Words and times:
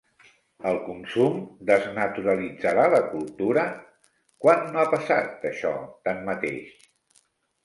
El 0.69 0.77
consum 0.85 1.35
desnaturalitzarà 1.69 2.85
la 2.93 3.01
cultura? 3.11 3.67
Quan 4.47 4.67
no 4.73 4.83
ha 4.85 4.87
passat 4.95 5.47
això, 5.53 5.75
tanmateix? 6.09 7.23